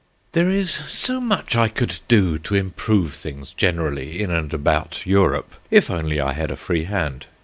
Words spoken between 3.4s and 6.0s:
generally in and about Europe, if